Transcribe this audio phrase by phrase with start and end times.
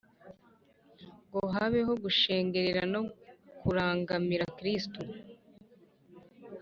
[1.27, 3.01] ngo habeho gushengerera no
[3.59, 5.01] kurangamira kristu